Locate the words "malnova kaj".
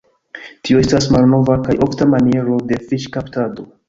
1.15-1.75